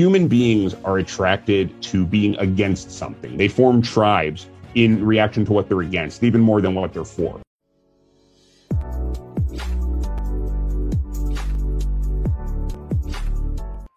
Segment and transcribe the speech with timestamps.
[0.00, 3.36] human beings are attracted to being against something.
[3.36, 7.38] They form tribes in reaction to what they're against, even more than what they're for.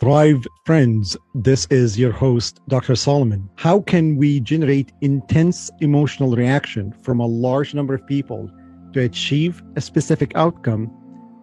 [0.01, 2.95] Thrive friends, this is your host, Dr.
[2.95, 3.49] Solomon.
[3.55, 8.51] How can we generate intense emotional reaction from a large number of people
[8.91, 10.91] to achieve a specific outcome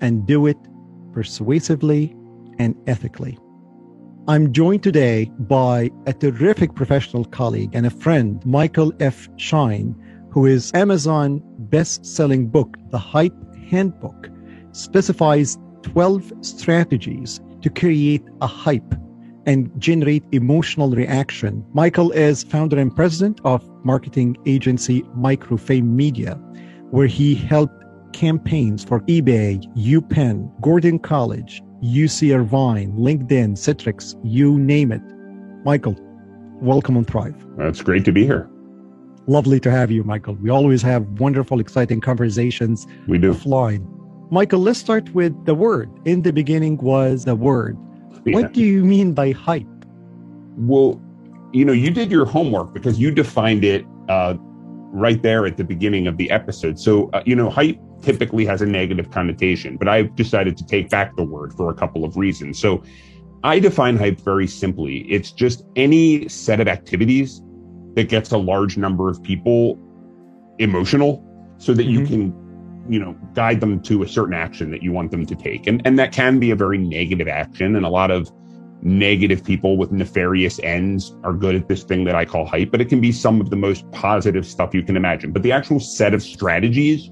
[0.03, 0.59] and do it
[1.15, 2.15] persuasively
[2.59, 3.39] and ethically?
[4.31, 9.29] I'm joined today by a terrific professional colleague and a friend, Michael F.
[9.35, 9.97] Schein,
[10.31, 13.35] who is Amazon best-selling book, The Hype
[13.69, 14.29] Handbook,
[14.71, 18.95] specifies 12 strategies to create a hype
[19.47, 21.67] and generate emotional reaction.
[21.73, 26.35] Michael is founder and president of marketing agency Microfame Media,
[26.93, 34.93] where he helped campaigns for eBay, UPenn, Gordon College, UC Irvine, LinkedIn, Citrix, you name
[34.93, 35.03] it.
[35.65, 35.97] Michael,
[36.61, 37.35] welcome on Thrive.
[37.59, 38.51] It's great to be here.
[39.27, 40.35] Lovely to have you, Michael.
[40.35, 42.87] We always have wonderful, exciting conversations.
[43.07, 43.33] We do.
[43.33, 43.87] Offline.
[44.31, 45.91] Michael, let's start with the word.
[46.05, 47.79] In the beginning was the word.
[48.25, 48.35] Yeah.
[48.35, 49.67] What do you mean by hype?
[50.57, 51.01] Well,
[51.53, 54.35] you know, you did your homework because you defined it uh,
[54.93, 56.79] right there at the beginning of the episode.
[56.79, 60.91] So, uh, you know, hype typically has a negative connotation, but I've decided to take
[60.91, 62.59] back the word for a couple of reasons.
[62.59, 62.83] So,
[63.43, 67.43] I define hype very simply it's just any set of activities
[67.95, 69.79] that gets a large number of people
[70.59, 71.25] emotional
[71.59, 72.01] so that mm-hmm.
[72.01, 75.35] you can you know guide them to a certain action that you want them to
[75.35, 78.31] take and and that can be a very negative action and a lot of
[78.83, 82.81] negative people with nefarious ends are good at this thing that I call hype but
[82.81, 85.81] it can be some of the most positive stuff you can imagine but the actual
[85.81, 87.11] set of strategies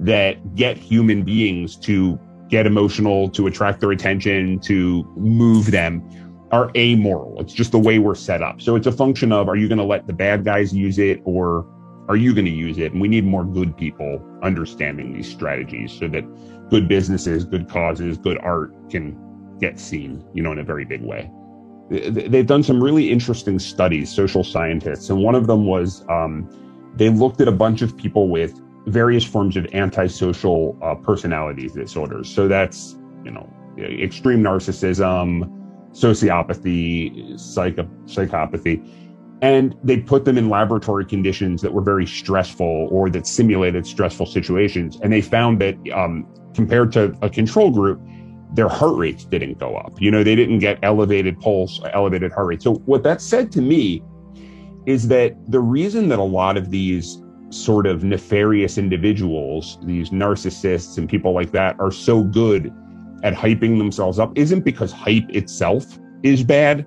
[0.00, 6.02] that get human beings to get emotional to attract their attention to move them
[6.52, 9.56] are amoral it's just the way we're set up so it's a function of are
[9.56, 11.64] you going to let the bad guys use it or
[12.10, 12.90] are you going to use it?
[12.90, 16.24] And we need more good people understanding these strategies so that
[16.68, 19.16] good businesses, good causes, good art can
[19.60, 21.30] get seen, you know, in a very big way.
[21.88, 26.50] They've done some really interesting studies, social scientists, and one of them was um,
[26.96, 32.32] they looked at a bunch of people with various forms of antisocial uh, personality disorders.
[32.32, 33.48] So that's, you know,
[33.78, 35.48] extreme narcissism,
[35.92, 38.82] sociopathy, psycho- psychopathy
[39.42, 44.26] and they put them in laboratory conditions that were very stressful or that simulated stressful
[44.26, 44.98] situations.
[45.02, 48.00] And they found that um, compared to a control group,
[48.52, 50.00] their heart rates didn't go up.
[50.00, 52.62] You know, they didn't get elevated pulse, elevated heart rate.
[52.62, 54.02] So what that said to me
[54.86, 60.96] is that the reason that a lot of these sort of nefarious individuals, these narcissists
[60.98, 62.72] and people like that are so good
[63.22, 66.86] at hyping themselves up isn't because hype itself is bad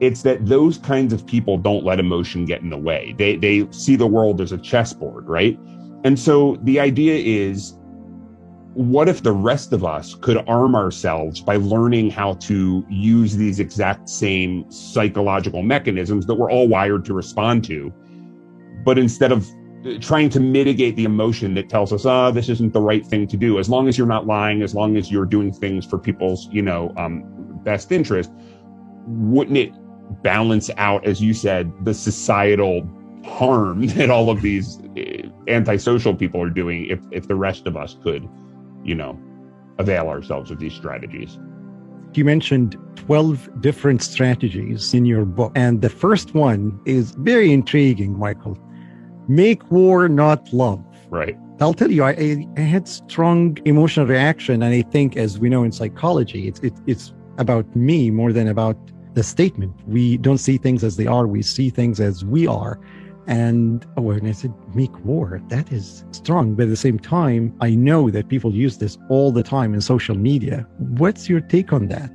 [0.00, 3.14] it's that those kinds of people don't let emotion get in the way.
[3.18, 5.58] They they see the world as a chessboard, right?
[6.04, 7.74] And so the idea is
[8.74, 13.58] what if the rest of us could arm ourselves by learning how to use these
[13.58, 17.92] exact same psychological mechanisms that we're all wired to respond to,
[18.84, 19.48] but instead of
[20.00, 23.26] trying to mitigate the emotion that tells us, ah, oh, this isn't the right thing
[23.28, 25.98] to do, as long as you're not lying, as long as you're doing things for
[25.98, 27.22] people's, you know, um,
[27.62, 28.30] best interest,
[29.06, 29.72] wouldn't it
[30.22, 32.88] balance out, as you said, the societal
[33.24, 37.76] harm that all of these eh, antisocial people are doing if, if the rest of
[37.76, 38.28] us could,
[38.84, 39.18] you know,
[39.78, 41.38] avail ourselves of these strategies.
[42.14, 45.52] You mentioned 12 different strategies in your book.
[45.54, 48.58] And the first one is very intriguing, Michael.
[49.28, 50.82] Make war, not love.
[51.10, 51.38] Right.
[51.60, 54.62] I'll tell you, I, I had strong emotional reaction.
[54.62, 58.48] And I think, as we know in psychology, it's, it, it's about me more than
[58.48, 58.76] about
[59.14, 59.74] the statement.
[59.86, 62.78] We don't see things as they are, we see things as we are.
[63.26, 65.40] And oh, and I said, make war.
[65.48, 66.54] That is strong.
[66.54, 69.82] But at the same time, I know that people use this all the time in
[69.82, 70.66] social media.
[70.78, 72.10] What's your take on that?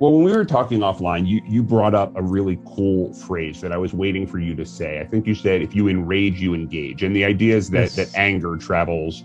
[0.00, 3.72] Well, when we were talking offline, you, you brought up a really cool phrase that
[3.72, 5.00] I was waiting for you to say.
[5.00, 7.02] I think you said, if you enrage, you engage.
[7.04, 7.96] And the idea is that, yes.
[7.96, 9.22] that anger travels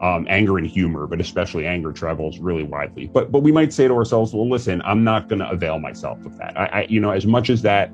[0.00, 3.06] um, anger and humor, but especially anger travels really widely.
[3.06, 6.24] But but we might say to ourselves, well, listen, I'm not going to avail myself
[6.24, 6.58] of that.
[6.58, 7.90] I, I, you know, as much as that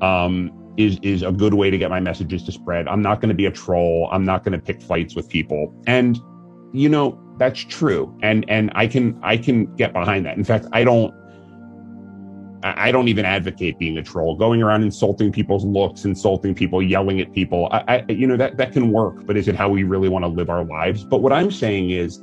[0.00, 3.28] um, is is a good way to get my messages to spread, I'm not going
[3.28, 4.08] to be a troll.
[4.10, 5.72] I'm not going to pick fights with people.
[5.86, 6.18] And
[6.72, 8.12] you know that's true.
[8.22, 10.36] And and I can I can get behind that.
[10.36, 11.14] In fact, I don't
[12.62, 17.20] I don't even advocate being a troll, going around insulting people's looks, insulting people, yelling
[17.20, 17.68] at people.
[17.70, 20.24] I, I, you know, that, that can work, but is it how we really want
[20.24, 21.04] to live our lives?
[21.04, 22.20] But what I'm saying is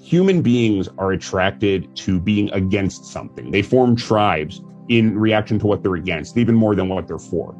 [0.00, 3.50] human beings are attracted to being against something.
[3.50, 7.54] They form tribes in reaction to what they're against, even more than what they're for.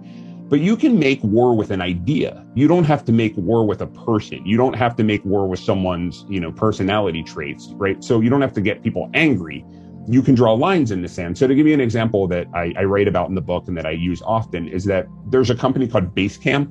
[0.50, 2.44] But you can make war with an idea.
[2.56, 4.44] You don't have to make war with a person.
[4.44, 8.02] You don't have to make war with someone's, you know, personality traits, right?
[8.02, 9.64] So you don't have to get people angry.
[10.10, 11.38] You can draw lines in the sand.
[11.38, 13.76] So to give you an example that I, I write about in the book and
[13.76, 16.70] that I use often is that there's a company called Basecamp,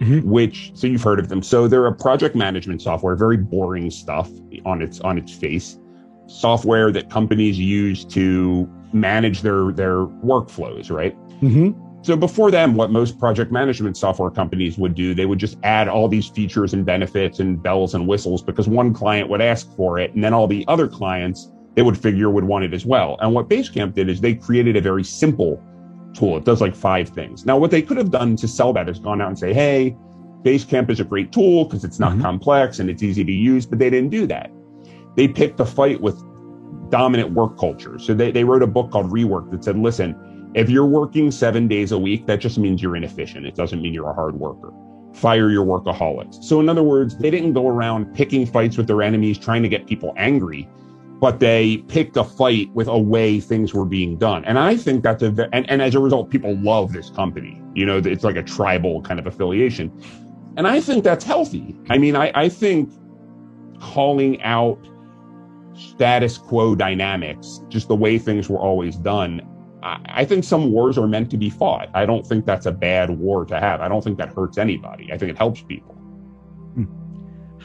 [0.00, 0.28] mm-hmm.
[0.28, 1.40] which so you've heard of them.
[1.40, 4.28] So they're a project management software, very boring stuff
[4.66, 5.78] on its on its face.
[6.26, 11.16] Software that companies use to manage their their workflows, right?
[11.40, 11.80] Mm-hmm.
[12.02, 15.88] So before them, what most project management software companies would do, they would just add
[15.88, 19.98] all these features and benefits and bells and whistles because one client would ask for
[19.98, 23.16] it, and then all the other clients they would figure would want it as well.
[23.20, 25.62] And what Basecamp did is they created a very simple
[26.14, 26.36] tool.
[26.36, 27.44] It does like five things.
[27.44, 29.96] Now, what they could have done to sell that is gone out and say, hey,
[30.42, 32.22] Basecamp is a great tool because it's not mm-hmm.
[32.22, 34.50] complex and it's easy to use, but they didn't do that.
[35.16, 36.22] They picked a fight with
[36.90, 37.98] dominant work culture.
[37.98, 41.66] So they, they wrote a book called Rework that said, listen, if you're working seven
[41.66, 43.46] days a week, that just means you're inefficient.
[43.46, 44.72] It doesn't mean you're a hard worker.
[45.14, 46.42] Fire your workaholics.
[46.44, 49.68] So, in other words, they didn't go around picking fights with their enemies, trying to
[49.68, 50.68] get people angry,
[51.20, 54.44] but they picked a fight with a way things were being done.
[54.44, 57.60] And I think that's a, and, and as a result, people love this company.
[57.74, 59.90] You know, it's like a tribal kind of affiliation.
[60.56, 61.76] And I think that's healthy.
[61.90, 62.92] I mean, I, I think
[63.80, 64.78] calling out
[65.74, 69.42] status quo dynamics, just the way things were always done,
[69.82, 71.90] I think some wars are meant to be fought.
[71.92, 73.82] I don't think that's a bad war to have.
[73.82, 75.12] I don't think that hurts anybody.
[75.12, 75.94] I think it helps people.
[76.74, 76.84] Hmm.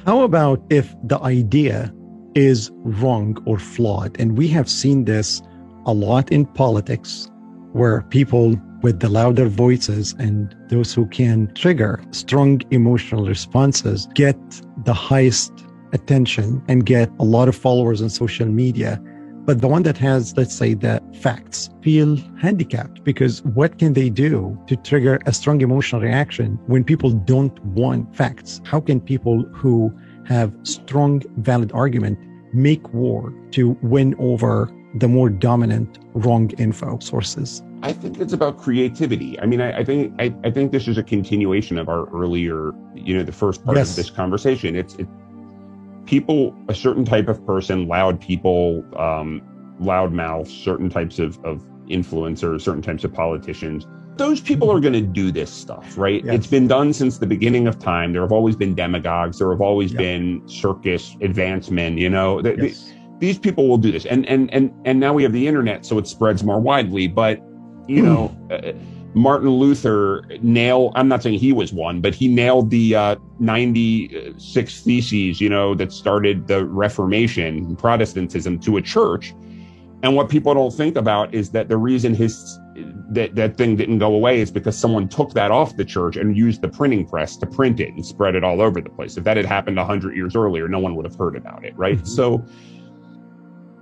[0.05, 1.93] How about if the idea
[2.35, 4.19] is wrong or flawed?
[4.19, 5.41] And we have seen this
[5.85, 7.29] a lot in politics
[7.73, 14.37] where people with the louder voices and those who can trigger strong emotional responses get
[14.85, 15.51] the highest
[15.91, 19.01] attention and get a lot of followers on social media
[19.49, 24.07] but the one that has, let's say, the facts feel handicapped because what can they
[24.07, 28.61] do to trigger a strong emotional reaction when people don't want facts?
[28.63, 29.91] How can people who
[30.29, 32.17] have strong, valid argument
[32.53, 37.61] make war to win over the more dominant wrong info sources?
[37.81, 39.39] I think it's about creativity.
[39.39, 42.73] I mean, I, I think I, I, think this is a continuation of our earlier,
[42.93, 43.91] you know, the first part yes.
[43.91, 44.75] of this conversation.
[44.75, 45.07] It's it,
[46.05, 49.41] people, a certain type of person, loud people, um,
[49.79, 53.87] loud mouths, certain types of, of influencers, certain types of politicians,
[54.19, 56.23] those people are going to do this stuff, right?
[56.23, 56.35] Yes.
[56.35, 58.13] It's been done since the beginning of time.
[58.13, 59.39] There have always been demagogues.
[59.39, 61.97] There have always been circus advancement.
[61.97, 62.93] You know, yes.
[63.17, 65.97] these people will do this, and and and and now we have the internet, so
[65.97, 67.07] it spreads more widely.
[67.07, 67.41] But
[67.87, 68.35] you know.
[68.51, 68.73] Uh,
[69.15, 74.81] Martin Luther nailed, I'm not saying he was one, but he nailed the uh, 96
[74.81, 79.33] theses, you know, that started the Reformation, Protestantism to a church.
[80.03, 82.59] And what people don't think about is that the reason his
[83.09, 86.37] that, that thing didn't go away is because someone took that off the church and
[86.37, 89.17] used the printing press to print it and spread it all over the place.
[89.17, 91.97] If that had happened 100 years earlier, no one would have heard about it, right?
[91.97, 92.05] Mm-hmm.
[92.05, 92.45] So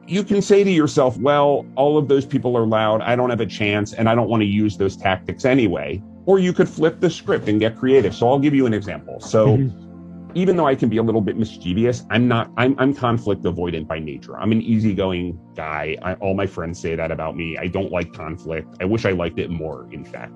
[0.07, 3.01] you can say to yourself, well, all of those people are loud.
[3.01, 6.01] I don't have a chance and I don't want to use those tactics anyway.
[6.25, 8.13] Or you could flip the script and get creative.
[8.13, 9.19] So I'll give you an example.
[9.19, 9.87] So mm-hmm.
[10.35, 13.88] Even though I can be a little bit mischievous, I'm not, I'm, I'm conflict avoidant
[13.88, 14.38] by nature.
[14.38, 15.95] I'm an easygoing guy.
[16.01, 17.57] I, all my friends say that about me.
[17.57, 18.77] I don't like conflict.
[18.81, 20.33] I wish I liked it more, in fact.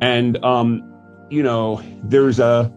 [0.00, 0.94] And, um,
[1.30, 2.72] you know, there's a,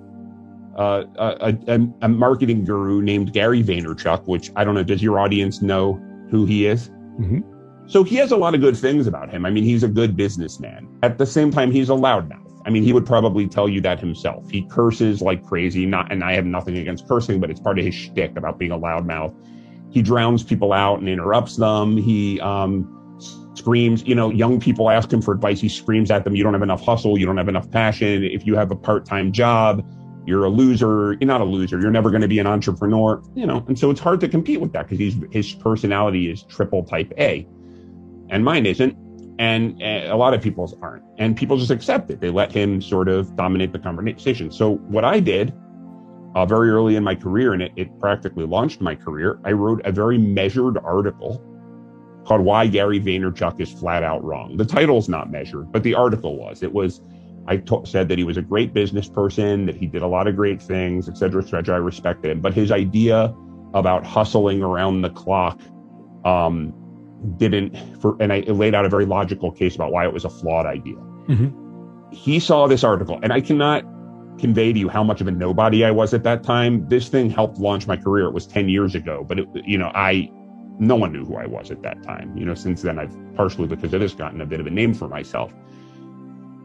[0.77, 5.19] uh, a, a, a, marketing guru named Gary Vaynerchuk, which I don't know, does your
[5.19, 6.89] audience know who he is?
[7.19, 7.41] Mm-hmm.
[7.87, 9.45] So he has a lot of good things about him.
[9.45, 10.87] I mean, he's a good businessman.
[11.03, 12.50] At the same time, he's a loudmouth.
[12.65, 14.49] I mean, he would probably tell you that himself.
[14.49, 15.85] He curses like crazy.
[15.85, 18.71] Not, and I have nothing against cursing, but it's part of his shtick about being
[18.71, 19.35] a loudmouth.
[19.89, 21.97] He drowns people out and interrupts them.
[21.97, 23.19] He um,
[23.55, 24.03] screams.
[24.03, 25.59] You know, young people ask him for advice.
[25.59, 26.35] He screams at them.
[26.35, 27.17] You don't have enough hustle.
[27.17, 28.23] You don't have enough passion.
[28.23, 29.85] If you have a part-time job,
[30.25, 31.13] you're a loser.
[31.13, 31.79] You're not a loser.
[31.79, 33.65] You're never going to be an entrepreneur, you know.
[33.67, 37.47] And so it's hard to compete with that because his personality is triple type A,
[38.29, 38.95] and mine isn't.
[39.41, 41.03] And a lot of people's aren't.
[41.17, 42.21] And people just accept it.
[42.21, 44.51] They let him sort of dominate the conversation.
[44.51, 45.51] So what I did
[46.35, 49.81] uh, very early in my career, and it, it practically launched my career, I wrote
[49.83, 51.41] a very measured article
[52.27, 56.37] called "Why Gary Vaynerchuk is Flat Out Wrong." The title's not measured, but the article
[56.37, 56.61] was.
[56.61, 57.01] It was
[57.47, 60.27] I t- said that he was a great business person, that he did a lot
[60.27, 61.73] of great things, et cetera, et cetera.
[61.73, 62.41] I respected him.
[62.41, 63.35] But his idea
[63.73, 65.59] about hustling around the clock
[66.25, 66.75] um,
[67.37, 70.29] didn't, for, and I laid out a very logical case about why it was a
[70.29, 70.95] flawed idea.
[70.95, 72.11] Mm-hmm.
[72.11, 73.85] He saw this article, and I cannot
[74.39, 76.87] convey to you how much of a nobody I was at that time.
[76.89, 78.25] This thing helped launch my career.
[78.25, 80.29] It was 10 years ago, but it, you know, I,
[80.79, 82.35] no one knew who I was at that time.
[82.35, 84.93] You know, since then, I've partially because of this gotten a bit of a name
[84.93, 85.53] for myself.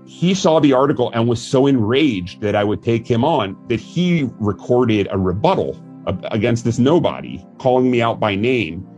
[0.06, 3.80] He saw the article and was so enraged that I would take him on that
[3.80, 5.82] he recorded a rebuttal
[6.30, 8.88] against this nobody, calling me out by name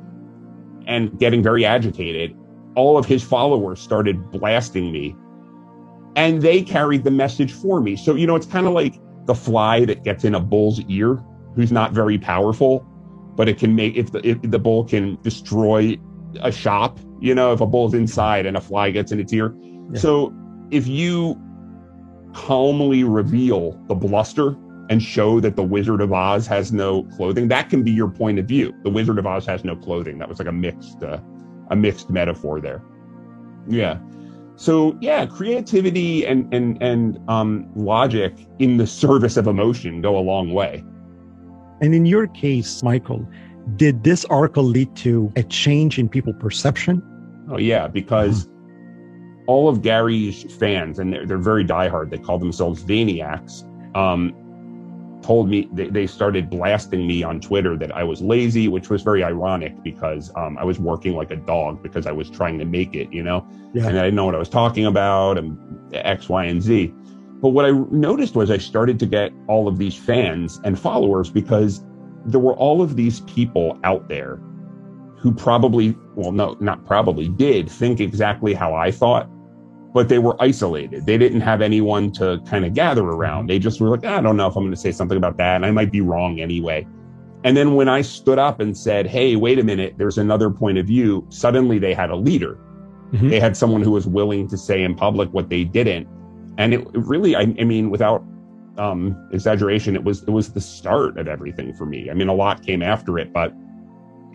[0.88, 2.36] and getting very agitated.
[2.74, 5.14] All of his followers started blasting me
[6.16, 7.94] and they carried the message for me.
[7.94, 11.22] So, you know, it's kind of like the fly that gets in a bull's ear
[11.54, 12.80] who's not very powerful,
[13.36, 15.96] but it can make, if the, if the bull can destroy
[16.40, 19.54] a shop, you know, if a bull's inside and a fly gets in its ear.
[19.92, 20.00] Yeah.
[20.00, 20.34] So
[20.70, 21.40] if you
[22.32, 24.56] calmly reveal the bluster
[24.88, 28.38] and show that the Wizard of Oz has no clothing, that can be your point
[28.38, 28.74] of view.
[28.82, 30.18] The Wizard of Oz has no clothing.
[30.18, 31.18] That was like a mixed, uh,
[31.70, 32.82] a mixed metaphor there.
[33.66, 33.98] Yeah.
[34.56, 40.20] So yeah, creativity and and and um, logic in the service of emotion go a
[40.20, 40.84] long way.
[41.80, 43.28] And in your case, Michael,
[43.76, 47.02] did this article lead to a change in people perception?
[47.50, 48.48] Oh yeah, because
[49.46, 53.64] all of Gary's fans, and they're, they're very diehard, they call themselves Vayniacs,
[53.96, 54.34] um,
[55.28, 59.02] told me they, they started blasting me on Twitter that I was lazy, which was
[59.02, 62.64] very ironic because um, I was working like a dog because I was trying to
[62.64, 63.88] make it, you know, yeah.
[63.88, 65.58] and I didn't know what I was talking about and
[65.94, 66.94] X, Y, and Z.
[67.42, 71.28] But what I noticed was I started to get all of these fans and followers
[71.28, 71.84] because
[72.24, 74.40] there were all of these people out there
[75.18, 79.28] who probably, well, no, not probably, did think exactly how I thought
[79.98, 81.06] but they were isolated.
[81.06, 83.50] They didn't have anyone to kind of gather around.
[83.50, 85.56] They just were like, I don't know if I'm going to say something about that.
[85.56, 86.86] And I might be wrong anyway.
[87.42, 90.78] And then when I stood up and said, Hey, wait a minute, there's another point
[90.78, 92.60] of view, suddenly they had a leader.
[93.10, 93.28] Mm-hmm.
[93.28, 96.06] They had someone who was willing to say in public what they didn't.
[96.58, 98.22] And it really, I, I mean, without
[98.76, 102.08] um, exaggeration, it was, it was the start of everything for me.
[102.08, 103.52] I mean, a lot came after it, but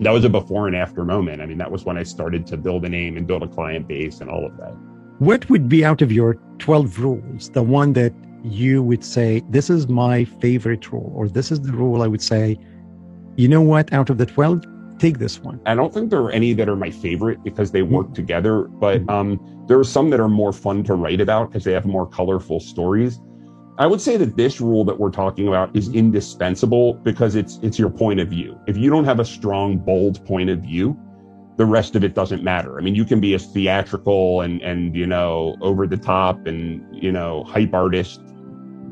[0.02, 1.42] that was a before and after moment.
[1.42, 3.88] I mean, that was when I started to build a name and build a client
[3.88, 4.76] base and all of that.
[5.24, 8.14] What would be out of your 12 rules, the one that
[8.44, 12.22] you would say, this is my favorite rule, or this is the rule I would
[12.22, 12.60] say,
[13.38, 14.66] you know what, out of the 12,
[15.00, 15.62] take this one?
[15.66, 18.16] I don't think there are any that are my favorite because they work mm-hmm.
[18.16, 19.10] together, but mm-hmm.
[19.10, 22.06] um, there are some that are more fun to write about because they have more
[22.06, 23.22] colorful stories.
[23.78, 27.80] I would say that this rule that we're talking about is indispensable because it's it's
[27.80, 28.60] your point of view.
[28.68, 31.00] If you don't have a strong, bold point of view,
[31.58, 32.80] the rest of it doesn't matter.
[32.80, 36.84] I mean, you can be as theatrical and and you know over the top and
[36.94, 38.22] you know hype artist,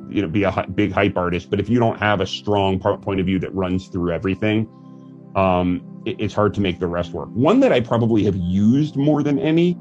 [0.09, 3.19] you know, be a big hype artist, but if you don't have a strong point
[3.19, 4.67] of view that runs through everything,
[5.35, 7.29] um, it, it's hard to make the rest work.
[7.29, 9.77] One that I probably have used more than any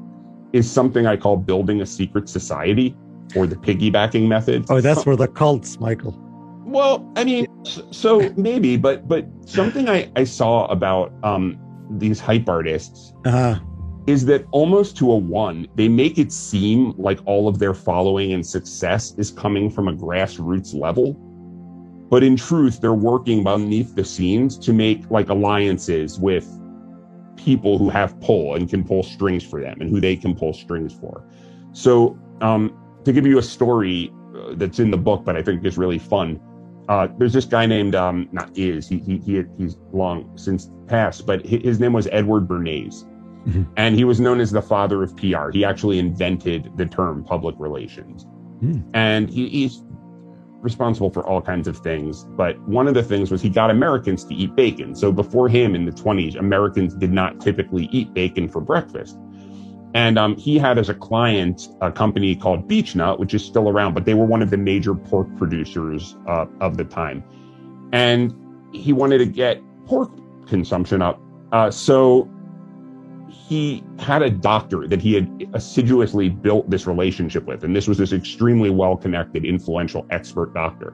[0.53, 2.95] is something I call building a secret society
[3.35, 4.65] or the piggybacking method.
[4.69, 6.17] Oh, that's where the cults, Michael.
[6.65, 11.59] Well, I mean, so maybe, but but something I I saw about um
[11.99, 13.59] these hype artists uh-huh.
[14.07, 18.33] is that almost to a one, they make it seem like all of their following
[18.33, 21.13] and success is coming from a grassroots level.
[22.09, 26.47] But in truth, they're working beneath the scenes to make like alliances with
[27.37, 30.53] people who have pull and can pull strings for them and who they can pull
[30.53, 31.23] strings for.
[31.71, 35.65] So, um, to give you a story uh, that's in the book, but I think
[35.65, 36.39] is really fun
[36.89, 41.25] uh, there's this guy named um, not is he, he, he he's long since passed,
[41.25, 43.05] but his name was Edward Bernays,
[43.45, 43.63] mm-hmm.
[43.77, 45.49] and he was known as the father of PR.
[45.51, 48.25] He actually invented the term public relations,
[48.61, 48.83] mm.
[48.93, 49.83] and he, he's
[50.61, 52.25] responsible for all kinds of things.
[52.31, 54.95] But one of the things was he got Americans to eat bacon.
[54.95, 59.17] So before him in the 20s, Americans did not typically eat bacon for breakfast.
[59.93, 63.93] And um, he had as a client a company called Beech-Nut, which is still around,
[63.93, 67.23] but they were one of the major pork producers uh, of the time.
[67.91, 68.33] And
[68.71, 70.11] he wanted to get pork
[70.47, 71.21] consumption up.
[71.51, 72.29] Uh, so
[73.29, 77.65] he had a doctor that he had assiduously built this relationship with.
[77.65, 80.93] And this was this extremely well connected, influential expert doctor.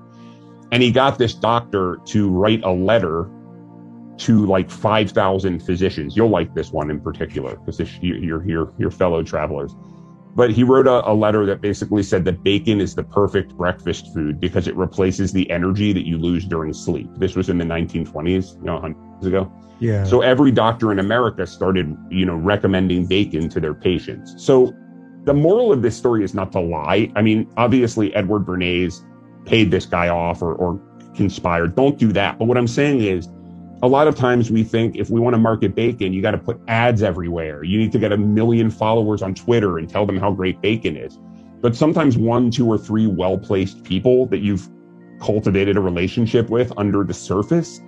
[0.71, 3.29] And he got this doctor to write a letter
[4.17, 6.15] to like 5,000 physicians.
[6.15, 9.75] You'll like this one in particular because this, your, your, your fellow travelers.
[10.35, 14.13] But he wrote a, a, letter that basically said that bacon is the perfect breakfast
[14.13, 17.09] food because it replaces the energy that you lose during sleep.
[17.15, 19.51] This was in the 1920s, you know, years ago.
[19.79, 20.03] Yeah.
[20.03, 24.35] So every doctor in America started, you know, recommending bacon to their patients.
[24.37, 24.73] So
[25.23, 27.11] the moral of this story is not to lie.
[27.15, 29.03] I mean, obviously Edward Bernays
[29.45, 30.79] paid this guy off or, or
[31.15, 31.75] conspired.
[31.75, 32.37] Don't do that.
[32.37, 33.27] But what I'm saying is
[33.83, 36.37] a lot of times we think if we want to market bacon, you got to
[36.37, 37.63] put ads everywhere.
[37.63, 40.97] You need to get a million followers on Twitter and tell them how great bacon
[40.97, 41.19] is.
[41.61, 44.67] But sometimes one, two, or three well placed people that you've
[45.19, 47.81] cultivated a relationship with under the surface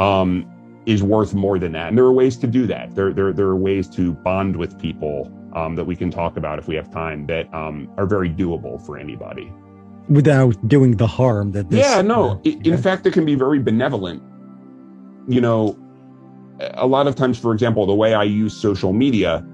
[0.00, 0.50] um,
[0.86, 1.88] is worth more than that.
[1.88, 2.94] And there are ways to do that.
[2.94, 6.58] There, there, there are ways to bond with people um, that we can talk about
[6.58, 9.52] if we have time that um, are very doable for anybody.
[10.08, 12.40] Without doing the harm that this, Yeah, no.
[12.46, 14.22] I- in fact, it can be very benevolent.
[15.28, 15.76] You know,
[16.74, 19.44] a lot of times, for example, the way I use social media,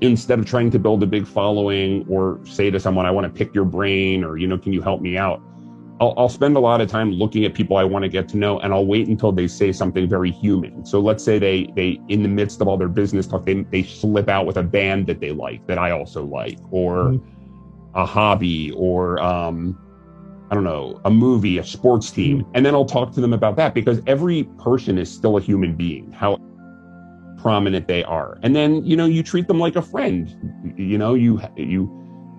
[0.00, 3.32] instead of trying to build a big following or say to someone, I want to
[3.32, 5.40] pick your brain or, you know, can you help me out?
[6.00, 8.36] I'll, I'll spend a lot of time looking at people I want to get to
[8.36, 10.84] know, and I'll wait until they say something very human.
[10.84, 13.84] So let's say they they in the midst of all their business talk, they they
[13.84, 17.20] slip out with a band that they like that I also like, or Mhm.
[17.94, 19.78] a hobby, or um,
[20.54, 23.56] I don't know, a movie, a sports team, and then I'll talk to them about
[23.56, 26.12] that because every person is still a human being.
[26.12, 26.38] How
[27.38, 30.32] prominent they are, and then you know you treat them like a friend.
[30.76, 31.90] You know you you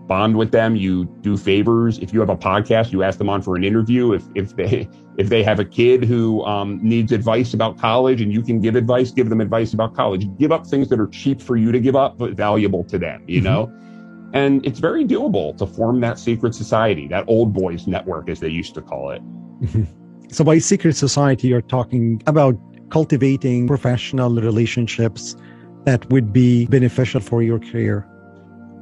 [0.07, 3.41] bond with them you do favors if you have a podcast you ask them on
[3.41, 7.53] for an interview if if they if they have a kid who um, needs advice
[7.53, 10.87] about college and you can give advice give them advice about college give up things
[10.89, 13.43] that are cheap for you to give up but valuable to them you Mhm.
[13.45, 13.71] know
[14.35, 18.49] and it's very doable to form that secret society that old boys network as they
[18.49, 19.21] used to call it.
[20.31, 22.55] So by secret society, you're talking about
[22.89, 25.35] cultivating professional relationships
[25.85, 27.97] that would be beneficial for your career.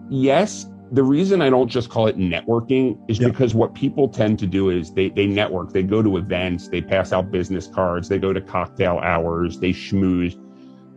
[0.10, 0.66] yes.
[0.92, 3.28] The reason i don't just call it networking is Yeah.
[3.30, 5.74] because what people tend to do is they they network.
[5.74, 6.68] They go to events.
[6.70, 8.10] They pass out business cards.
[8.10, 9.60] They go to cocktail hours.
[9.60, 10.36] They schmooze.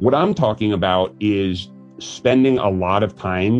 [0.05, 3.57] What i'm talking about is spending a lot of time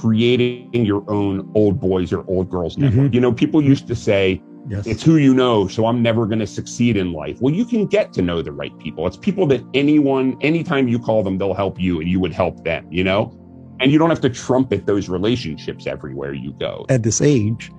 [0.00, 2.96] creating your own old boys or old girls mm-hmm.
[2.96, 4.86] network you know people used to say Yes.
[4.86, 7.86] it's who you know so i'm never going to succeed in life well you can
[7.86, 11.54] get to know the right people it's people that anyone anytime you call them they'll
[11.54, 13.32] help you and you would help them you know
[13.80, 17.70] and you don't have to trumpet those relationships everywhere you go At this age,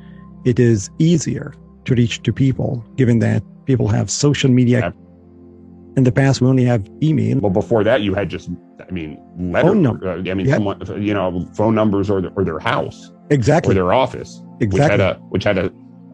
[0.45, 1.53] it is easier
[1.85, 4.79] to reach to people, given that people have social media.
[4.79, 4.91] Yeah.
[5.99, 7.37] In the past, we only have email.
[7.39, 8.47] well before that you had just
[8.87, 9.09] i mean
[9.53, 10.07] letter Phone number.
[10.09, 10.55] uh, i mean Yeah.
[10.57, 10.77] someone
[11.09, 11.27] you know
[11.59, 12.97] phone numbers or, or their house
[13.37, 13.71] Exactly.
[13.71, 14.91] or their office which Exactly.
[14.91, 15.65] had a which had a,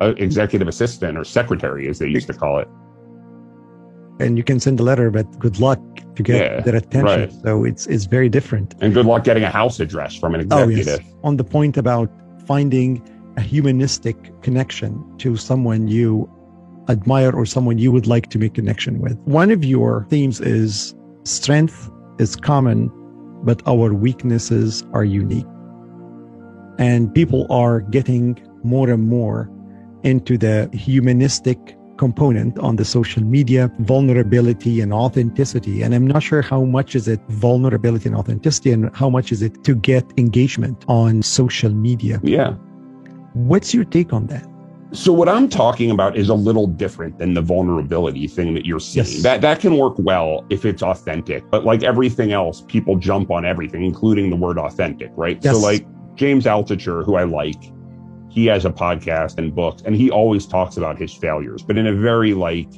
[0.02, 2.68] a executive assistant or secretary as they used to call it
[4.24, 5.80] and you can send a letter, but good luck
[6.16, 7.04] to get Yeah, their attention.
[7.22, 7.32] right.
[7.46, 8.68] So it's it's very different.
[8.82, 11.14] and good luck getting a house address from an Oh executive yes.
[11.30, 12.10] On the point about
[12.52, 12.90] finding
[13.38, 14.18] a humanistic
[14.48, 14.92] connection
[15.24, 16.10] to someone you
[16.90, 19.18] admire or someone you would like to make connection with.
[19.26, 22.92] One of your themes is strength is common,
[23.44, 25.46] but our weaknesses are unique.
[26.78, 29.50] And people are getting more and more
[30.04, 35.82] into the humanistic component on the social media, vulnerability and authenticity.
[35.82, 39.42] And I'm not sure how much is it vulnerability and authenticity and how much is
[39.42, 42.20] it to get engagement on social media.
[42.24, 42.56] yeah
[43.36, 44.48] What's your take on that?
[44.96, 48.80] So what I'm talking about is a little different than the vulnerability thing that you're
[48.80, 49.06] seeing.
[49.06, 49.24] Yes.
[49.24, 53.46] That that can work well if it's authentic, but like everything else, people jump on
[53.46, 55.42] everything, including the word authentic, right?
[55.44, 57.62] So like James Altucher, who I like,
[58.30, 61.88] he has a podcast and books, and he always talks about his failures, but in
[61.88, 62.70] a very like,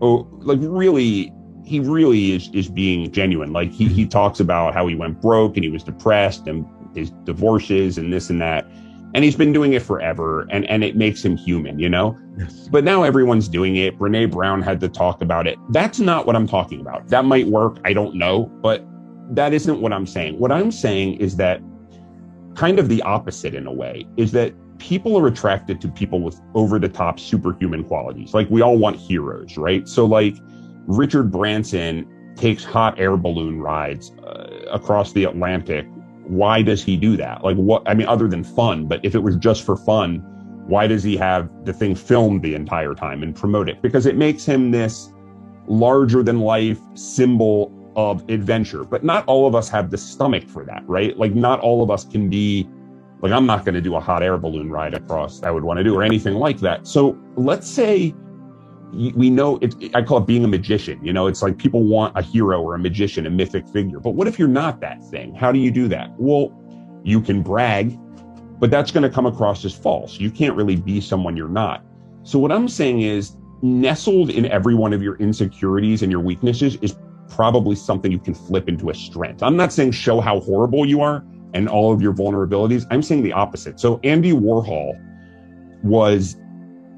[0.00, 1.32] oh, like really,
[1.64, 3.52] he really is is being genuine.
[3.52, 4.08] Like he he mm-hmm.
[4.08, 8.30] talks about how he went broke and he was depressed and his divorces and this
[8.30, 8.66] and that
[9.14, 12.18] and he's been doing it forever and and it makes him human you know?
[12.38, 12.68] Yes.
[12.68, 13.98] but now everyone's doing it.
[13.98, 15.58] Brene brown had to talk about it.
[15.70, 17.08] That's not what i'm talking about.
[17.08, 17.78] That might work.
[17.84, 18.46] I don't know.
[18.62, 18.86] But
[19.30, 20.38] that isn't what i'm saying.
[20.38, 21.60] What i'm saying is that
[22.54, 26.40] kind of the opposite in a way is that people are attracted to people with
[26.54, 28.34] over the top superhuman qualities.
[28.34, 29.86] Like we all want heroes right?
[29.88, 30.36] So like
[30.86, 35.86] richard branson takes hot air balloon rides uh, across the atlantic
[36.24, 37.44] why does he do that?
[37.44, 40.18] Like what I mean, other than fun, but if it was just for fun,
[40.66, 43.82] why does he have the thing filmed the entire time and promote it?
[43.82, 45.12] Because it makes him this
[45.66, 48.84] larger than life symbol of adventure.
[48.84, 51.16] But not all of us have the stomach for that, right?
[51.18, 52.68] Like not all of us can be
[53.20, 55.78] like I'm not going to do a hot air balloon ride across I would want
[55.78, 56.86] to do or anything like that.
[56.86, 58.14] So let's say
[58.92, 61.02] we know it, I call it being a magician.
[61.04, 64.00] You know, it's like people want a hero or a magician, a mythic figure.
[64.00, 65.34] But what if you're not that thing?
[65.34, 66.10] How do you do that?
[66.18, 66.52] Well,
[67.02, 67.98] you can brag,
[68.58, 70.20] but that's going to come across as false.
[70.20, 71.84] You can't really be someone you're not.
[72.22, 76.76] So what I'm saying is nestled in every one of your insecurities and your weaknesses
[76.82, 76.94] is
[77.28, 79.42] probably something you can flip into a strength.
[79.42, 81.24] I'm not saying show how horrible you are
[81.54, 82.86] and all of your vulnerabilities.
[82.90, 83.80] I'm saying the opposite.
[83.80, 84.92] So Andy Warhol
[85.82, 86.36] was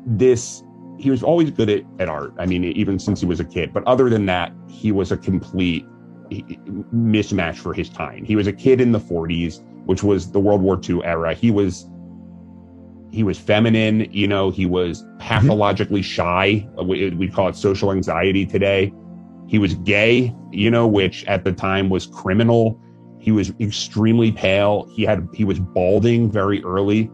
[0.06, 0.63] this
[0.98, 2.32] he was always good at, at art.
[2.38, 3.72] I mean, even since he was a kid.
[3.72, 5.86] But other than that, he was a complete
[6.30, 8.24] mismatch for his time.
[8.24, 11.34] He was a kid in the 40s, which was the World War II era.
[11.34, 11.88] He was
[13.14, 15.18] he was feminine, you know, he was mm-hmm.
[15.18, 16.68] pathologically shy.
[16.82, 18.92] We, we call it social anxiety today.
[19.46, 22.80] He was gay, you know, which at the time was criminal.
[23.20, 24.90] He was extremely pale.
[24.94, 27.10] He had he was balding very early.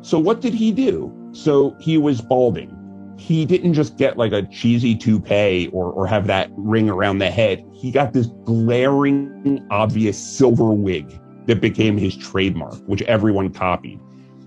[0.00, 1.14] So what did he do?
[1.32, 2.75] So he was balding.
[3.18, 7.30] He didn't just get like a cheesy toupee or or have that ring around the
[7.30, 7.64] head.
[7.72, 14.00] He got this glaring obvious silver wig that became his trademark, which everyone copied.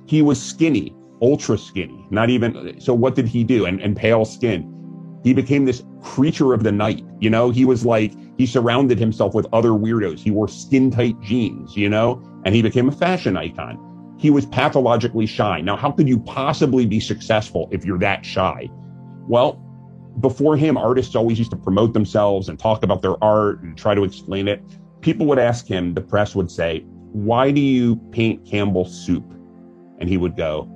[0.06, 2.80] He was skinny, ultra skinny, not even.
[2.80, 3.66] So what did he do?
[3.66, 4.76] And, and pale skin.
[5.24, 7.04] He became this creature of the night.
[7.20, 10.20] You know, he was like, he surrounded himself with other weirdos.
[10.20, 13.78] He wore skin tight jeans, you know, and he became a fashion icon.
[14.20, 15.62] He was pathologically shy.
[15.62, 18.70] Now, how could you possibly be successful if you're that shy?
[19.28, 19.54] Well,
[20.20, 23.96] before him, artists always used to promote themselves and talk about their art and try
[23.96, 24.62] to explain it.
[25.00, 26.82] People would ask him, the press would say,
[27.14, 29.24] Why do you paint Campbell's soup?
[30.00, 30.70] And he would go,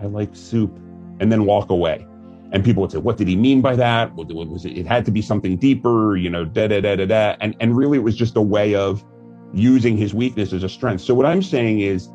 [0.00, 0.74] I like soup,
[1.20, 2.06] and then walk away.
[2.52, 4.14] And people would say, what did he mean by that?
[4.14, 4.78] What, was it?
[4.78, 7.36] It had to be something deeper, you know, da da da da da.
[7.40, 9.04] And, and really, it was just a way of
[9.52, 11.02] using his weakness as a strength.
[11.02, 12.08] So, what I'm saying is,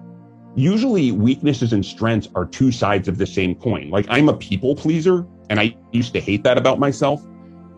[0.56, 3.90] usually weaknesses and strengths are two sides of the same coin.
[3.90, 7.26] Like, I'm a people pleaser, and I used to hate that about myself.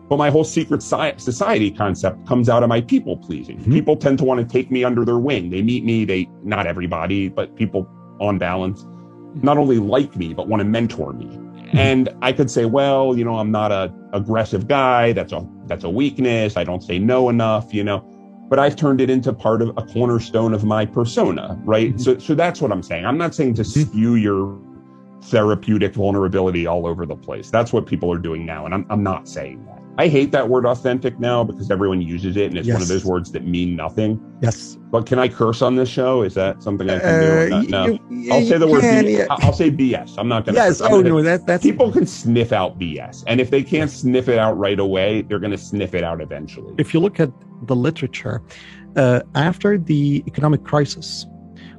[0.08, 3.58] But my whole secret society concept comes out of my people pleasing.
[3.58, 3.72] Mm-hmm.
[3.72, 5.50] People tend to want to take me under their wing.
[5.50, 7.88] They meet me, they, not everybody, but people
[8.20, 8.84] on balance,
[9.42, 11.24] not only like me, but want to mentor me.
[11.24, 11.78] Mm-hmm.
[11.78, 15.12] And I could say, well, you know, I'm not a aggressive guy.
[15.12, 16.58] That's a, that's a weakness.
[16.58, 18.06] I don't say no enough, you know,
[18.54, 21.88] but I've turned it into part of a cornerstone of my persona, right?
[21.88, 21.98] Mm-hmm.
[21.98, 23.04] So, so that's what I'm saying.
[23.04, 24.56] I'm not saying to spew your
[25.22, 27.50] therapeutic vulnerability all over the place.
[27.50, 28.64] That's what people are doing now.
[28.64, 29.73] And I'm, I'm not saying that.
[29.96, 32.74] I hate that word authentic now because everyone uses it and it's yes.
[32.74, 34.20] one of those words that mean nothing.
[34.42, 34.76] Yes.
[34.90, 36.22] But can I curse on this show?
[36.22, 37.68] Is that something I can uh, do?
[37.68, 37.98] No.
[38.10, 39.26] You, I'll say the word can, B- yeah.
[39.30, 40.14] I'll say BS.
[40.18, 40.60] I'm not going to.
[40.60, 40.80] Yes.
[40.80, 41.22] oh, gonna, no.
[41.22, 41.62] That, that's.
[41.62, 43.22] People can sniff out BS.
[43.28, 46.20] And if they can't sniff it out right away, they're going to sniff it out
[46.20, 46.74] eventually.
[46.78, 47.30] If you look at
[47.62, 48.42] the literature,
[48.96, 51.26] uh, after the economic crisis,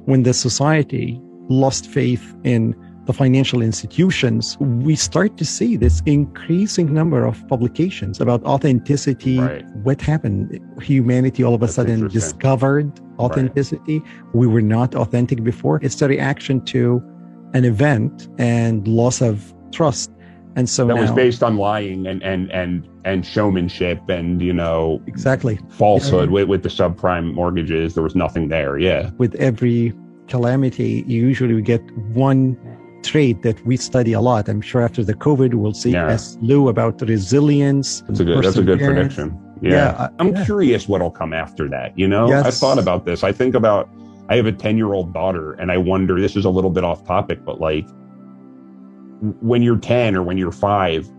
[0.06, 2.74] when the society lost faith in
[3.06, 9.38] the financial institutions, we start to see this increasing number of publications about authenticity.
[9.38, 9.64] Right.
[9.82, 10.60] What happened?
[10.82, 14.00] Humanity all of a That's sudden discovered authenticity.
[14.00, 14.34] Right.
[14.34, 15.78] We were not authentic before.
[15.82, 17.02] It's a reaction to
[17.54, 20.10] an event and loss of trust.
[20.56, 24.54] And so that now, was based on lying and and and and showmanship and you
[24.54, 27.94] know exactly falsehood with, with the subprime mortgages.
[27.94, 28.78] There was nothing there.
[28.78, 29.10] Yeah.
[29.18, 29.92] With every
[30.28, 31.82] calamity, you usually get
[32.14, 32.56] one
[33.06, 34.48] trait that we study a lot.
[34.48, 36.08] I'm sure after the COVID, we'll see yeah.
[36.08, 36.36] S.
[36.40, 38.02] Lou about resilience.
[38.02, 39.40] That's a good, that's a good prediction.
[39.62, 39.70] Yeah.
[39.70, 40.44] yeah I'm yeah.
[40.44, 41.98] curious what'll come after that.
[41.98, 42.46] You know, yes.
[42.46, 43.24] I've thought about this.
[43.24, 43.88] I think about,
[44.28, 46.84] I have a 10 year old daughter and I wonder, this is a little bit
[46.84, 47.86] off topic, but like
[49.40, 51.10] when you're 10 or when you're five,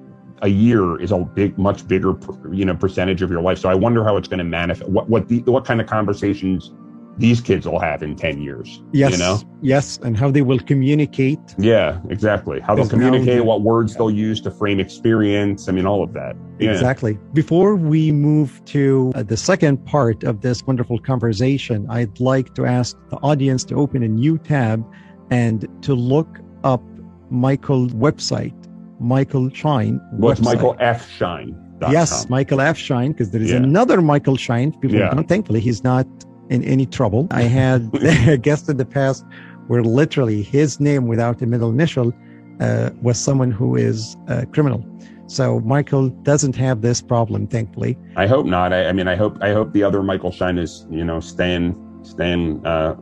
[0.44, 2.16] a year is a big, much bigger,
[2.52, 3.58] you know, percentage of your life.
[3.58, 4.90] So I wonder how it's going to manifest.
[4.90, 6.72] What, what the, what kind of conversations
[7.18, 8.82] these kids will have in 10 years.
[8.92, 9.14] Yes.
[9.14, 9.40] You know?
[9.62, 9.98] Yes.
[10.04, 11.40] And how they will communicate.
[11.58, 12.60] Yeah, exactly.
[12.60, 15.68] How they'll communicate, what words they'll use to frame experience.
[15.68, 16.36] I mean, all of that.
[16.60, 16.72] Yeah.
[16.72, 17.18] Exactly.
[17.34, 22.66] Before we move to uh, the second part of this wonderful conversation, I'd like to
[22.66, 24.86] ask the audience to open a new tab
[25.32, 26.84] and to look up
[27.30, 28.56] Michael's website,
[29.00, 30.00] Michael Schein.
[30.12, 31.10] What's Michael F.
[31.10, 31.64] Schein?
[31.90, 32.78] Yes, Michael F.
[32.78, 33.58] Schein, because there is yeah.
[33.58, 34.72] another Michael Schein.
[34.80, 35.22] People yeah.
[35.24, 36.08] thankfully, he's not
[36.50, 37.28] in any trouble.
[37.32, 37.90] I had
[38.28, 39.26] a guest in the past
[39.68, 42.14] where literally his name without a middle initial
[42.60, 44.84] uh, was someone who is a criminal.
[45.28, 47.98] So Michael doesn't have this problem, thankfully.
[48.16, 48.72] I hope not.
[48.72, 51.76] I, I mean, I hope I hope the other Michael Schein is you know staying
[52.04, 52.96] staying uh,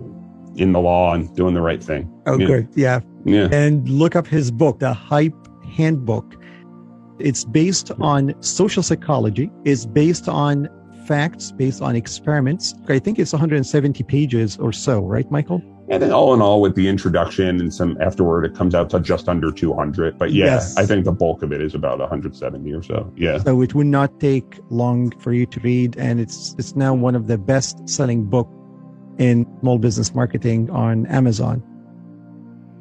[0.55, 2.11] in the law and doing the right thing.
[2.25, 2.47] Oh, yeah.
[2.47, 2.69] good.
[2.75, 2.99] Yeah.
[3.25, 3.49] Yeah.
[3.51, 6.35] And look up his book, The Hype Handbook.
[7.19, 9.51] It's based on social psychology.
[9.63, 10.69] It's based on
[11.05, 12.73] facts based on experiments.
[12.87, 15.61] I think it's 170 pages or so, right, Michael?
[15.87, 18.99] And then all in all, with the introduction and some afterward, it comes out to
[18.99, 20.17] just under 200.
[20.17, 20.75] But yeah, yes.
[20.77, 23.13] I think the bulk of it is about 170 or so.
[23.15, 23.37] Yeah.
[23.37, 27.13] So it would not take long for you to read, and it's it's now one
[27.13, 28.49] of the best-selling book
[29.19, 31.63] in small business marketing on Amazon.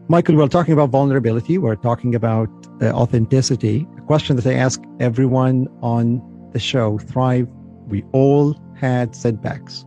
[0.09, 1.59] Michael, we're talking about vulnerability.
[1.59, 2.49] We're talking about
[2.81, 3.87] uh, authenticity.
[3.99, 7.49] A question that I ask everyone on the show: Thrive
[7.89, 9.85] we all had setbacks,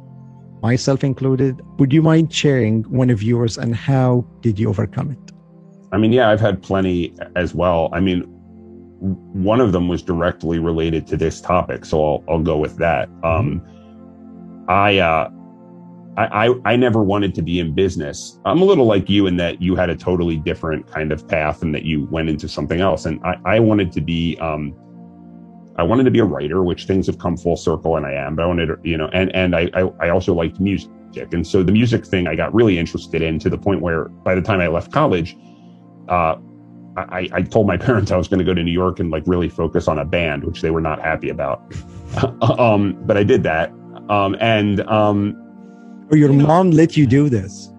[0.61, 1.61] myself included.
[1.79, 5.31] Would you mind sharing one of yours and how did you overcome it?
[5.91, 7.89] I mean, yeah, I've had plenty as well.
[7.93, 8.21] I mean,
[8.99, 13.09] one of them was directly related to this topic, so I'll, I'll go with that.
[13.23, 13.65] Um,
[14.67, 15.29] I uh,
[16.17, 18.39] I, I, I never wanted to be in business.
[18.43, 21.61] I'm a little like you in that you had a totally different kind of path
[21.61, 23.05] and that you went into something else.
[23.05, 24.75] And I, I wanted to be, um,
[25.77, 28.35] I wanted to be a writer, which things have come full circle and I am,
[28.35, 30.89] but I wanted to, you know, and, and I, I, I also liked music.
[31.31, 34.33] And so the music thing I got really interested in to the point where by
[34.35, 35.37] the time I left college,
[36.09, 36.35] uh,
[36.97, 39.23] I, I told my parents I was going to go to New York and like
[39.27, 41.61] really focus on a band, which they were not happy about.
[42.59, 43.71] um, but I did that.
[44.09, 45.35] Um, and, um,
[46.09, 47.69] or oh, your you know, mom let you do this.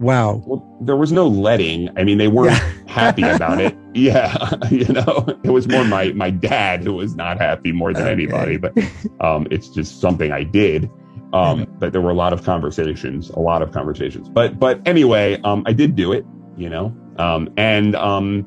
[0.00, 0.42] Wow.
[0.46, 1.88] Well, there was no letting.
[1.96, 2.72] I mean, they weren't yeah.
[2.96, 3.76] happy about it.
[3.96, 8.02] Yeah, you know, it was more my my dad who was not happy more than
[8.02, 8.12] okay.
[8.12, 8.58] anybody.
[8.58, 8.76] But
[9.20, 10.90] um, it's just something I did.
[11.32, 14.28] Um, but there were a lot of conversations, a lot of conversations.
[14.28, 16.26] But but anyway, um, I did do it.
[16.58, 18.44] You know, um, and um,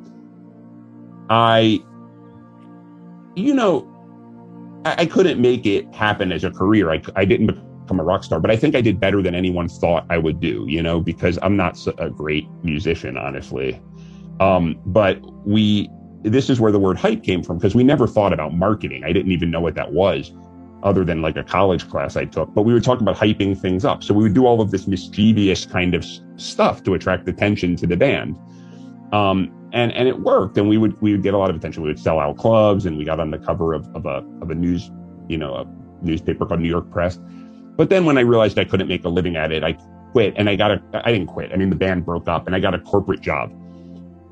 [1.32, 1.80] I,
[3.36, 3.88] you know,
[4.86, 6.92] I, I couldn't make it happen as a career.
[6.92, 9.68] I I didn't become a rock star, but I think I did better than anyone
[9.68, 13.82] thought I would do, you know, because I'm not a great musician, honestly.
[14.40, 15.90] Um, but we,
[16.24, 19.04] this is where the word hype came from because we never thought about marketing.
[19.04, 20.32] I didn't even know what that was
[20.84, 23.84] other than like a college class I took, but we were talking about hyping things
[23.84, 24.04] up.
[24.04, 26.06] So we would do all of this mischievous kind of
[26.38, 28.38] stuff to attract attention to the band.
[29.12, 31.84] Um, and, and it worked and we would, we would get a lot of attention.
[31.84, 34.50] We would sell out clubs and we got on the cover of, of a, of
[34.50, 34.90] a news,
[35.28, 35.66] you know, a
[36.02, 37.20] newspaper called New York Press.
[37.76, 39.74] But then when I realized I couldn't make a living at it, I
[40.12, 41.52] quit and I got a, I didn't quit.
[41.52, 43.52] I mean, the band broke up and I got a corporate job.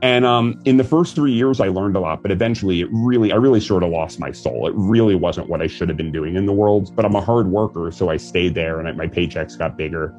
[0.01, 3.31] And um, in the first three years, I learned a lot, but eventually it really,
[3.31, 4.67] I really sort of lost my soul.
[4.67, 7.21] It really wasn't what I should have been doing in the world, but I'm a
[7.21, 7.91] hard worker.
[7.91, 10.13] So I stayed there and I, my paychecks got bigger.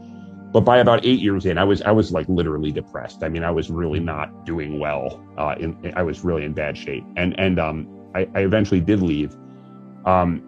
[0.52, 3.22] But by about eight years in, I was, I was like literally depressed.
[3.22, 5.22] I mean, I was really not doing well.
[5.36, 7.04] Uh, in, I was really in bad shape.
[7.16, 7.86] And, and um,
[8.16, 9.36] I, I eventually did leave.
[10.06, 10.42] Um,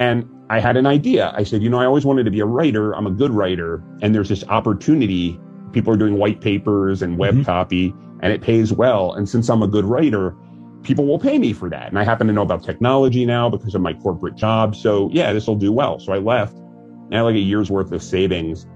[0.00, 1.32] and I had an idea.
[1.36, 2.96] I said, you know, I always wanted to be a writer.
[2.96, 3.82] I'm a good writer.
[4.02, 5.38] And there's this opportunity.
[5.72, 7.42] People are doing white papers and web mm-hmm.
[7.44, 9.12] copy, and it pays well.
[9.12, 10.36] And since I'm a good writer,
[10.82, 11.88] people will pay me for that.
[11.88, 14.76] And I happen to know about technology now because of my corporate job.
[14.76, 15.98] So yeah, this will do well.
[15.98, 16.56] So I left.
[16.56, 18.66] and I had like a year's worth of savings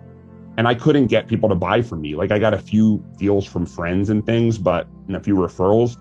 [0.56, 2.16] and I couldn't get people to buy from me.
[2.16, 5.96] Like I got a few deals from friends and things, but and a few referrals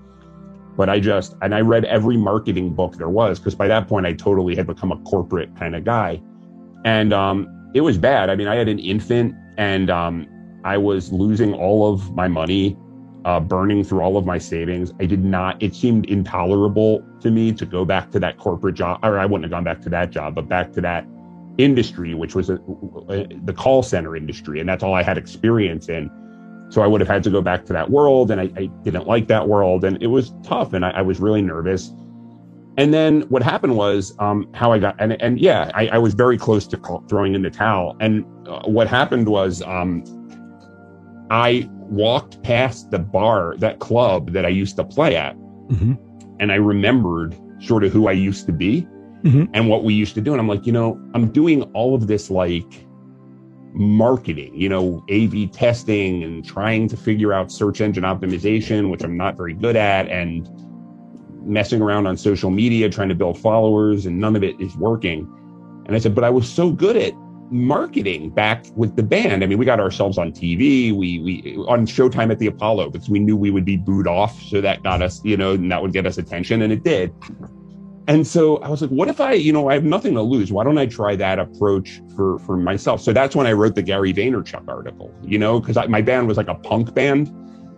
[0.80, 4.06] but I just, and I read every marketing book there was because by that point
[4.06, 6.22] I totally had become a corporate kind of guy.
[6.86, 8.30] And um, it was bad.
[8.30, 10.26] I mean, I had an infant and um,
[10.64, 12.78] I was losing all of my money,
[13.26, 14.94] uh, burning through all of my savings.
[15.00, 19.00] I did not, it seemed intolerable to me to go back to that corporate job,
[19.04, 21.06] or I wouldn't have gone back to that job, but back to that
[21.58, 22.56] industry, which was a,
[23.10, 24.60] a, the call center industry.
[24.60, 26.10] And that's all I had experience in.
[26.70, 29.08] So I would have had to go back to that world, and I, I didn't
[29.08, 31.92] like that world, and it was tough, and I, I was really nervous.
[32.78, 36.14] And then what happened was um, how I got, and, and yeah, I, I was
[36.14, 36.78] very close to
[37.10, 37.98] throwing in the towel.
[38.00, 40.04] And uh, what happened was um,
[41.32, 45.94] I walked past the bar, that club that I used to play at, mm-hmm.
[46.40, 48.88] and I remembered sort of who I used to be
[49.24, 49.46] mm-hmm.
[49.54, 50.32] and what we used to do.
[50.32, 52.86] And I'm like, you know, I'm doing all of this like
[53.74, 59.18] marketing, you know, A/B testing and trying to figure out search engine optimization, which I'm
[59.18, 60.50] not very good at, and
[61.46, 65.28] messing around on social media trying to build followers, and none of it is working.
[65.86, 67.14] And I said, but I was so good at
[67.52, 69.44] marketing back with the band.
[69.44, 73.10] I mean, we got ourselves on TV, we we on Showtime at the Apollo because
[73.10, 75.82] we knew we would be booed off, so that got us, you know, and that
[75.82, 77.14] would get us attention, and it did.
[78.10, 80.52] And so I was like, what if I, you know, I have nothing to lose.
[80.52, 83.02] Why don't I try that approach for, for myself?
[83.02, 86.36] So that's when I wrote the Gary Vaynerchuk article, you know, because my band was
[86.36, 87.28] like a punk band.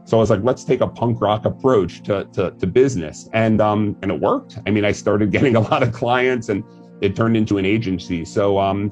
[0.06, 3.28] So I was like, let's take a punk rock approach to, to, to business.
[3.34, 4.58] And, um, and it worked.
[4.66, 6.64] I mean, I started getting a lot of clients and
[7.02, 8.24] it turned into an agency.
[8.24, 8.90] So, um,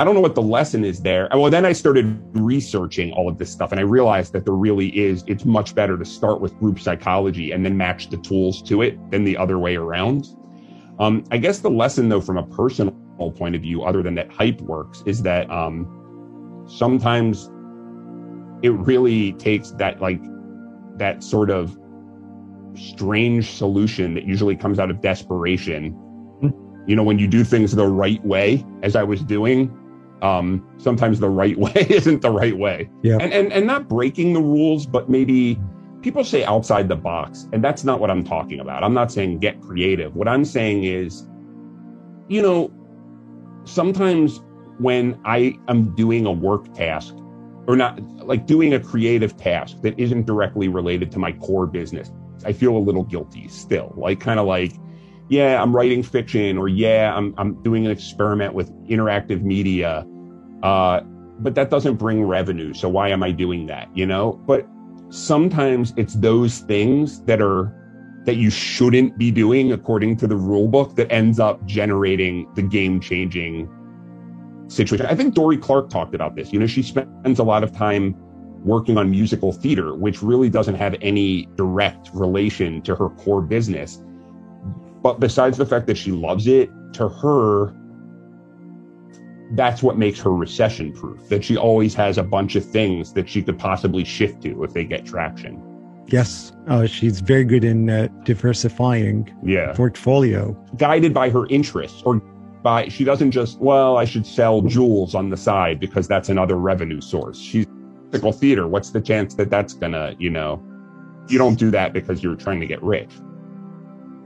[0.00, 1.28] I don't know what the lesson is there.
[1.30, 4.88] Well, then I started researching all of this stuff and I realized that there really
[4.98, 8.80] is, it's much better to start with group psychology and then match the tools to
[8.80, 10.28] it than the other way around.
[10.98, 12.94] Um, I guess the lesson, though, from a personal
[13.36, 17.50] point of view, other than that hype works, is that um, sometimes
[18.62, 20.22] it really takes that like
[20.96, 21.78] that sort of
[22.74, 25.94] strange solution that usually comes out of desperation.
[26.86, 29.76] You know, when you do things the right way, as I was doing,
[30.22, 32.90] um, sometimes the right way isn't the right way.
[33.02, 33.18] Yeah.
[33.20, 35.58] And, and and not breaking the rules, but maybe
[36.02, 38.82] people say outside the box, and that's not what I'm talking about.
[38.82, 40.14] I'm not saying get creative.
[40.16, 41.26] What I'm saying is,
[42.28, 42.72] you know,
[43.64, 44.40] sometimes
[44.78, 47.14] when I am doing a work task
[47.66, 52.10] or not like doing a creative task that isn't directly related to my core business,
[52.44, 53.92] I feel a little guilty still.
[53.96, 54.72] Like kind of like,
[55.28, 60.06] yeah, I'm writing fiction or yeah, I'm I'm doing an experiment with interactive media
[60.62, 61.00] Uh,
[61.38, 62.74] but that doesn't bring revenue.
[62.74, 63.88] So why am I doing that?
[63.94, 64.66] You know, but
[65.08, 67.74] sometimes it's those things that are
[68.24, 72.62] that you shouldn't be doing according to the rule book that ends up generating the
[72.62, 73.68] game changing
[74.68, 75.06] situation.
[75.06, 76.52] I think Dorie Clark talked about this.
[76.52, 78.14] You know, she spends a lot of time
[78.62, 84.02] working on musical theater, which really doesn't have any direct relation to her core business.
[85.02, 87.74] But besides the fact that she loves it, to her,
[89.52, 93.28] that's what makes her recession proof, that she always has a bunch of things that
[93.28, 95.62] she could possibly shift to if they get traction.
[96.06, 99.72] Yes, uh, she's very good in uh, diversifying yeah.
[99.74, 100.52] portfolio.
[100.76, 102.20] Guided by her interests or
[102.62, 106.56] by, she doesn't just, well, I should sell jewels on the side because that's another
[106.56, 107.38] revenue source.
[107.38, 107.66] She's
[108.10, 108.66] musical theater.
[108.66, 110.62] What's the chance that that's gonna, you know,
[111.28, 113.10] you don't do that because you're trying to get rich.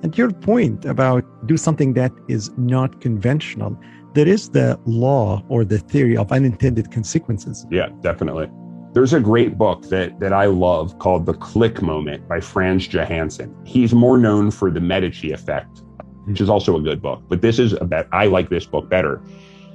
[0.03, 3.79] And your point about do something that is not conventional,
[4.15, 7.67] there is the law or the theory of unintended consequences.
[7.71, 8.49] Yeah, definitely.
[8.93, 13.55] There's a great book that that I love called The Click Moment by Frans Johansson.
[13.67, 15.83] He's more known for the Medici effect,
[16.27, 18.89] which is also a good book, but this is a bet I like this book
[18.89, 19.21] better.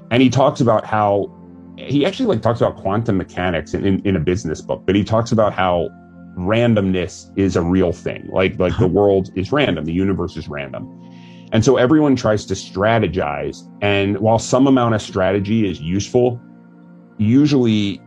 [0.10, 1.36] And he talks about how
[1.78, 5.04] he actually like talks about quantum mechanics in, in, in a business book, but he
[5.04, 5.89] talks about how
[6.38, 8.30] randomness is a real thing.
[8.32, 10.88] Like like the world is random, the universe is random.
[11.51, 13.67] And so everyone tries to strategize.
[13.81, 16.39] And while some amount of strategy is useful,
[17.17, 18.01] usually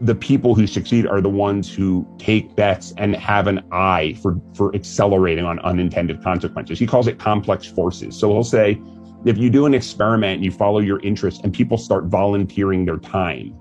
[0.00, 4.36] the people who succeed are the ones who take bets and have an eye for,
[4.54, 6.78] for accelerating on unintended consequences.
[6.78, 8.16] He calls it complex forces.
[8.16, 8.80] So he'll say,
[9.24, 13.56] if you do an experiment, you follow your interest and people start volunteering their time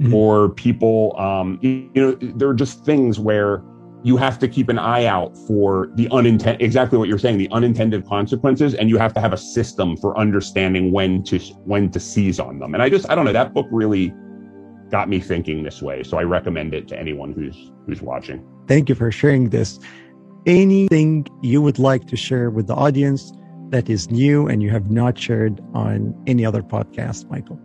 [0.00, 0.12] mm-hmm.
[0.12, 3.62] or people, um, you, you know, there are just things where
[4.06, 7.50] you have to keep an eye out for the unintended, exactly what you're saying, the
[7.50, 8.74] unintended consequences.
[8.74, 12.60] And you have to have a system for understanding when to, when to seize on
[12.60, 12.72] them.
[12.72, 14.14] And I just, I don't know, that book really
[14.90, 16.04] got me thinking this way.
[16.04, 18.46] So I recommend it to anyone who's, who's watching.
[18.68, 19.80] Thank you for sharing this.
[20.46, 23.32] Anything you would like to share with the audience
[23.70, 27.58] that is new and you have not shared on any other podcast, Michael?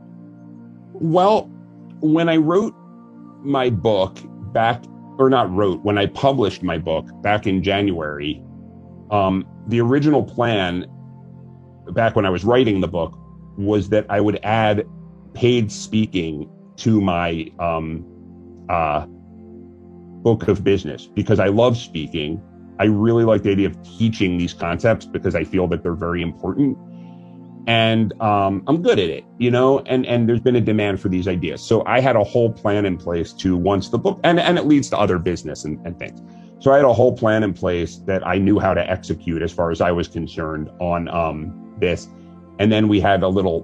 [0.94, 1.44] Well,
[2.00, 2.74] when I wrote
[3.44, 4.18] my book
[4.54, 4.84] back,
[5.22, 8.42] or not wrote, when I published my book back in January,
[9.12, 10.86] um, the original plan
[11.94, 13.18] back when I was writing the book
[13.58, 14.86] was that I would add
[15.34, 18.06] paid speaking to my um,
[18.70, 22.42] uh, book of business because I love speaking
[22.82, 26.24] I really like the idea of teaching these concepts because I feel that they're very
[26.24, 26.76] important.
[27.68, 31.10] And um, I'm good at it, you know, and, and there's been a demand for
[31.10, 31.62] these ideas.
[31.62, 34.66] So I had a whole plan in place to once the book, and, and it
[34.66, 36.20] leads to other business and, and things.
[36.60, 39.52] So I had a whole plan in place that I knew how to execute as
[39.52, 42.08] far as I was concerned on um, this.
[42.60, 43.62] And then we had a little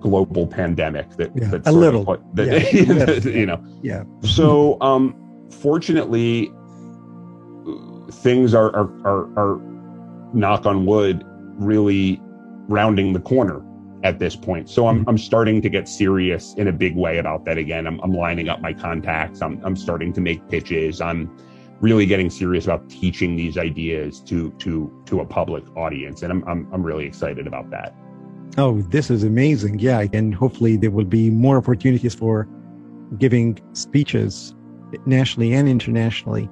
[0.00, 3.12] global pandemic that, yeah, that a little, put, that, yeah.
[3.30, 4.02] you know, yeah.
[4.22, 5.16] so um,
[5.50, 6.52] fortunately,
[8.10, 9.60] things are, are, are, are
[10.34, 11.22] knock on wood,
[11.58, 12.20] really
[12.68, 13.62] rounding the corner
[14.04, 14.68] at this point.
[14.68, 15.10] So I'm, mm-hmm.
[15.10, 17.86] I'm starting to get serious in a big way about that again.
[17.86, 19.42] I'm, I'm lining up my contacts.
[19.42, 21.00] I'm, I'm starting to make pitches.
[21.00, 21.36] I'm
[21.80, 26.22] really getting serious about teaching these ideas to, to, to a public audience.
[26.22, 27.94] And I'm, I'm, I'm really excited about that.
[28.58, 29.78] Oh, this is amazing.
[29.78, 30.06] Yeah.
[30.12, 32.48] And hopefully there will be more opportunities for
[33.18, 34.54] giving speeches
[35.06, 36.48] nationally and internationally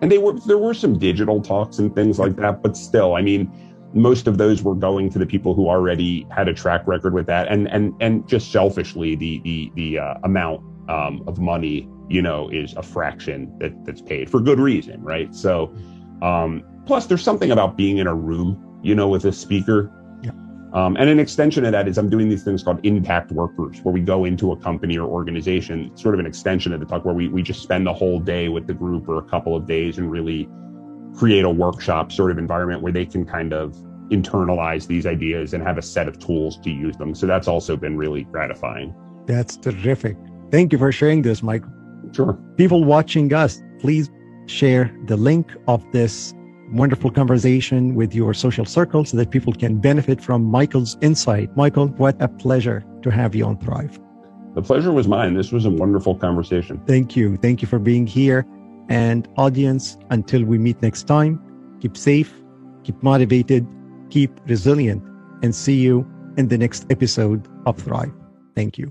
[0.00, 3.22] and they were there were some digital talks and things like that but still i
[3.22, 3.50] mean
[3.92, 7.26] most of those were going to the people who already had a track record with
[7.26, 12.22] that and and and just selfishly the the the uh, amount um, of money you
[12.22, 15.34] know is a fraction that that's paid for good reason right?
[15.34, 15.74] So
[16.22, 19.92] um, plus there's something about being in a room you know with a speaker.
[20.72, 23.80] Um, and an extension of that is I'm doing these things called impact work groups
[23.80, 27.04] where we go into a company or organization, sort of an extension of the talk
[27.04, 29.66] where we, we just spend the whole day with the group or a couple of
[29.66, 30.48] days and really
[31.16, 33.74] create a workshop sort of environment where they can kind of
[34.10, 37.14] internalize these ideas and have a set of tools to use them.
[37.14, 38.94] So that's also been really gratifying.
[39.26, 40.16] That's terrific.
[40.50, 41.62] Thank you for sharing this, Mike.
[42.12, 42.38] Sure.
[42.56, 44.10] People watching us, please
[44.46, 46.34] share the link of this
[46.72, 51.56] wonderful conversation with your social circle so that people can benefit from Michael's insight.
[51.56, 53.98] Michael, what a pleasure to have you on Thrive.
[54.54, 55.34] The pleasure was mine.
[55.34, 56.80] This was a wonderful conversation.
[56.86, 57.36] Thank you.
[57.36, 58.44] Thank you for being here.
[58.90, 61.40] And audience, until we meet next time,
[61.80, 62.34] keep safe,
[62.84, 63.66] keep motivated,
[64.10, 65.02] keep resilient,
[65.42, 68.12] and see you in the next episode of Thrive.
[68.54, 68.90] Thank you.